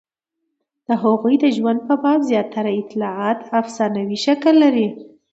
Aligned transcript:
د 0.87 0.89
هغوی 1.03 1.35
د 1.43 1.45
ژوند 1.57 1.79
په 1.87 1.95
باب 2.03 2.19
زیاتره 2.29 2.71
اطلاعات 2.81 3.39
افسانوي 3.59 4.17
شکل 4.25 4.53
لري. 4.63 4.87